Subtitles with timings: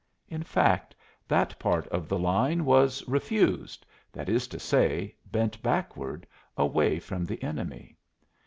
[0.27, 0.95] In fact,
[1.27, 6.25] that part of the line was "refused" that is to say, bent backward,
[6.57, 7.95] away from the enemy.